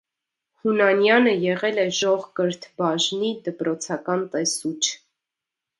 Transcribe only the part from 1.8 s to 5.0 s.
է ժողկրթբաժնի դպրոցական տեսուչ։